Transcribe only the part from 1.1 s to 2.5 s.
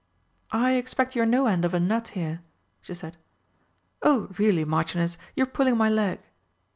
you're no end of a nut here,"